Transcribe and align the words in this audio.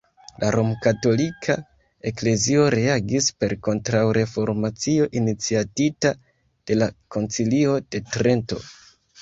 La 0.43 0.47
Romkatolika 0.53 1.57
Eklezio 2.11 2.63
reagis 2.75 3.27
per 3.43 3.55
Kontraŭreformacio 3.67 5.07
iniciatita 5.23 6.13
de 6.23 6.83
la 6.83 6.89
Koncilio 7.19 7.81
de 7.93 8.07
Trento. 8.17 8.61